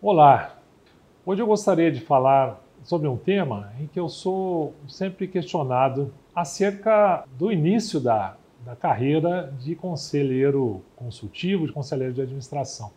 [0.00, 0.56] Olá!
[1.26, 7.24] Hoje eu gostaria de falar sobre um tema em que eu sou sempre questionado acerca
[7.36, 12.92] do início da, da carreira de conselheiro consultivo, de conselheiro de administração.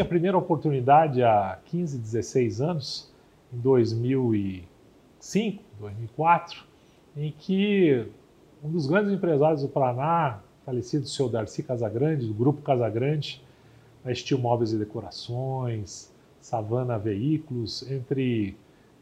[0.00, 3.12] Minha primeira oportunidade há 15, 16 anos,
[3.52, 6.64] em 2005, 2004,
[7.16, 8.06] em que
[8.64, 13.44] um dos grandes empresários do Paraná, falecido senhor Darcy Casagrande, do Grupo Casagrande,
[14.02, 18.56] a Estil Móveis e Decorações, Savana Veículos, entre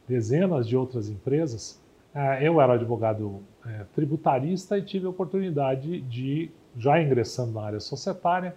[0.09, 1.81] dezenas de outras empresas,
[2.13, 7.79] eh, eu era advogado eh, tributarista e tive a oportunidade de, já ingressando na área
[7.79, 8.57] societária,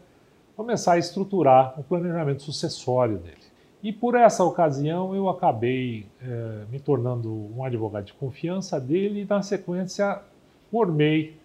[0.56, 3.38] começar a estruturar o planejamento sucessório dele.
[3.84, 9.26] E por essa ocasião eu acabei eh, me tornando um advogado de confiança dele e,
[9.26, 10.22] na sequência,
[10.70, 11.36] formei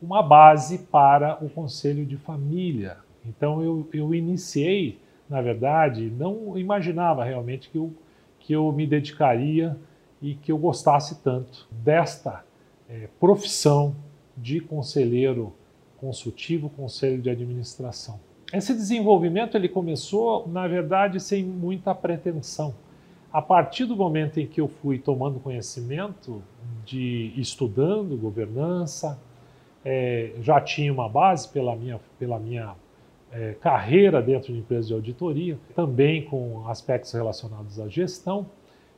[0.00, 2.98] uma base para o Conselho de Família.
[3.26, 7.92] Então eu, eu iniciei, na verdade, não imaginava realmente que eu,
[8.38, 9.76] que eu me dedicaria
[10.20, 12.44] e que eu gostasse tanto desta
[12.88, 13.94] eh, profissão
[14.36, 15.52] de conselheiro
[15.98, 18.20] consultivo, conselho de administração.
[18.52, 22.74] Esse desenvolvimento ele começou, na verdade, sem muita pretensão.
[23.32, 26.42] A partir do momento em que eu fui tomando conhecimento
[26.84, 29.18] de estudando governança,
[29.82, 32.74] é, já tinha uma base pela minha, pela minha
[33.32, 38.46] é, carreira dentro de empresas de auditoria, também com aspectos relacionados à gestão,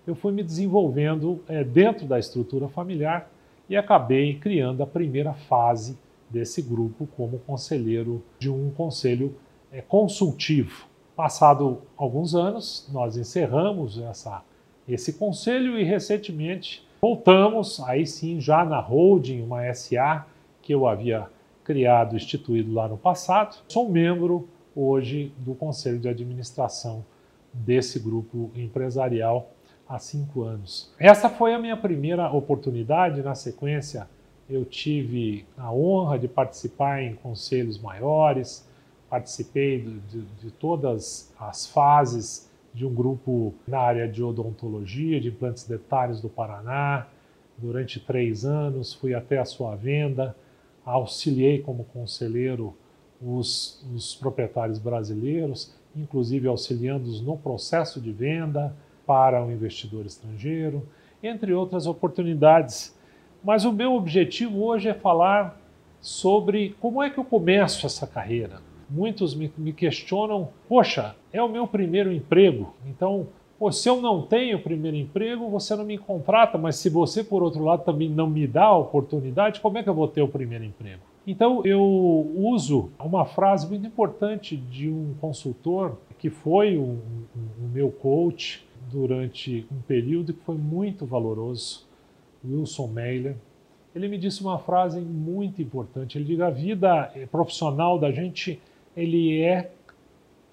[0.04, 3.30] eu fui me desenvolvendo é, dentro da estrutura familiar
[3.68, 5.96] e acabei criando a primeira fase
[6.28, 9.34] desse grupo como conselheiro de um conselho
[9.74, 10.86] é, consultivo.
[11.16, 14.42] Passado alguns anos, nós encerramos essa,
[14.88, 20.26] esse conselho e recentemente voltamos, aí sim, já na holding, uma SA
[20.62, 21.26] que eu havia
[21.64, 23.56] criado, instituído lá no passado.
[23.68, 27.04] Sou membro hoje do conselho de administração
[27.52, 29.50] desse grupo empresarial
[29.88, 30.92] há cinco anos.
[30.98, 33.22] Essa foi a minha primeira oportunidade.
[33.22, 34.08] Na sequência,
[34.48, 38.66] eu tive a honra de participar em conselhos maiores,
[39.08, 45.28] participei de, de, de todas as fases de um grupo na área de odontologia, de
[45.28, 47.06] implantes dentários do Paraná,
[47.56, 50.34] durante três anos, fui até a sua venda,
[50.84, 52.76] auxiliei como conselheiro
[53.22, 58.74] os, os proprietários brasileiros, inclusive auxiliando-os no processo de venda
[59.06, 60.86] para o investidor estrangeiro,
[61.22, 62.98] entre outras oportunidades.
[63.42, 65.60] Mas o meu objetivo hoje é falar
[66.00, 71.48] sobre como é que eu começo essa carreira muitos me, me questionam: poxa, é o
[71.48, 73.26] meu primeiro emprego, então
[73.58, 77.42] Pô, se eu não tenho primeiro emprego, você não me contrata, mas se você, por
[77.42, 80.28] outro lado, também não me dá a oportunidade, como é que eu vou ter o
[80.28, 81.00] primeiro emprego?
[81.26, 81.80] Então, eu
[82.34, 87.00] uso uma frase muito importante de um consultor que foi o um,
[87.34, 91.86] um, um meu coach durante um período que foi muito valoroso,
[92.44, 93.36] Wilson Mailer.
[93.94, 96.18] Ele me disse uma frase muito importante.
[96.18, 98.60] Ele diz: a vida profissional da gente
[98.96, 99.70] ele é,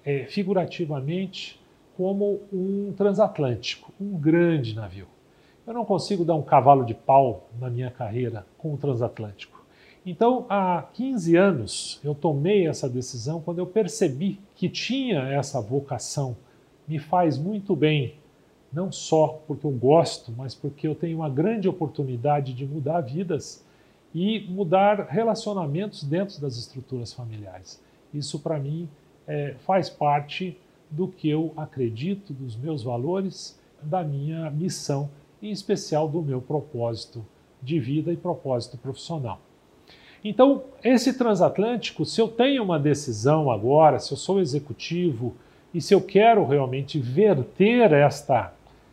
[0.04, 1.60] é figurativamente
[1.96, 5.06] como um transatlântico, um grande navio.
[5.66, 9.62] Eu não consigo dar um cavalo de pau na minha carreira com o transatlântico.
[10.04, 16.36] Então, há 15 anos, eu tomei essa decisão quando eu percebi que tinha essa vocação.
[16.88, 18.16] Me faz muito bem,
[18.72, 23.64] não só porque eu gosto, mas porque eu tenho uma grande oportunidade de mudar vidas
[24.12, 27.80] e mudar relacionamentos dentro das estruturas familiares.
[28.12, 28.88] Isso, para mim,
[29.26, 30.56] é, faz parte
[30.90, 35.08] do que eu acredito, dos meus valores, da minha missão,
[35.42, 37.24] em especial do meu propósito
[37.62, 39.40] de vida e propósito profissional.
[40.24, 45.34] Então, esse transatlântico, se eu tenho uma decisão agora, se eu sou executivo
[45.74, 48.52] e se eu quero realmente verter esta,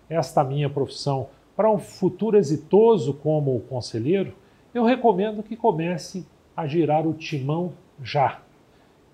[0.10, 4.34] esta minha profissão para um futuro exitoso como conselheiro,
[4.74, 8.42] eu recomendo que comece a girar o timão já.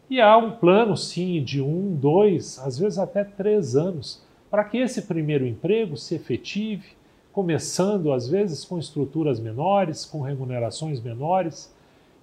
[0.08, 4.22] E há um plano, sim, de um, dois, às vezes até três anos,
[4.52, 6.90] para que esse primeiro emprego se efetive,
[7.34, 11.74] começando às vezes com estruturas menores, com remunerações menores.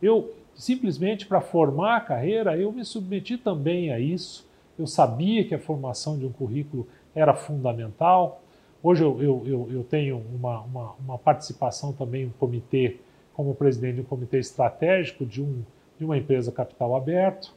[0.01, 4.49] Eu simplesmente para formar a carreira, eu me submeti também a isso.
[4.79, 8.41] Eu sabia que a formação de um currículo era fundamental.
[8.81, 12.99] Hoje eu, eu, eu, eu tenho uma, uma, uma, participação também no comitê,
[13.35, 15.63] como presidente de um comitê estratégico de, um,
[15.99, 17.53] de uma empresa capital aberto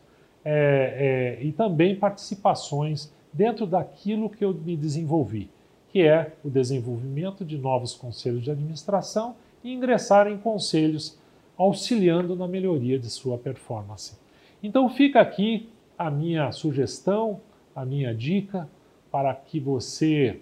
[0.45, 5.49] é, é, e também participações dentro daquilo que eu me desenvolvi,
[5.89, 11.17] que é o desenvolvimento de novos conselhos de administração e ingressar em conselhos
[11.57, 14.15] auxiliando na melhoria de sua performance.
[14.61, 17.41] Então fica aqui a minha sugestão,
[17.75, 18.69] a minha dica
[19.11, 20.39] para que você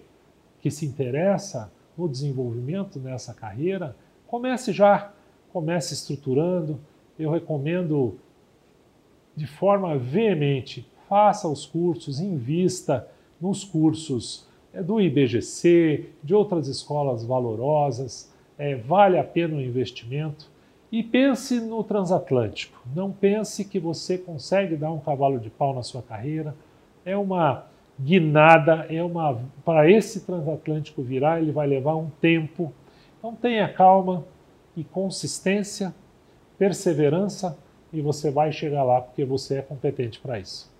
[0.60, 3.94] que se interessa no desenvolvimento nessa carreira,
[4.26, 5.12] comece já,
[5.52, 6.80] comece estruturando.
[7.18, 8.18] Eu recomendo
[9.36, 13.08] de forma veemente, faça os cursos, invista
[13.40, 20.52] nos cursos é, do IBGC, de outras escolas valorosas, é, vale a pena o investimento.
[20.90, 22.80] E pense no transatlântico.
[22.94, 26.54] Não pense que você consegue dar um cavalo de pau na sua carreira.
[27.04, 27.66] É uma
[27.98, 32.72] guinada, é uma para esse transatlântico virar, ele vai levar um tempo.
[33.18, 34.24] Então tenha calma
[34.76, 35.92] e consistência,
[36.56, 37.58] perseverança
[37.94, 40.70] e você vai chegar lá porque você é competente para isso.